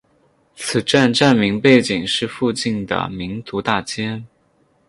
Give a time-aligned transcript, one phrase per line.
[0.55, 4.23] 此站站名背景是附近的民族大街。